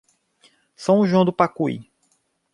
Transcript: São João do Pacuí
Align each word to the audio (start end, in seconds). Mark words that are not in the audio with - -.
São 0.75 1.05
João 1.05 1.23
do 1.23 1.31
Pacuí 1.31 1.87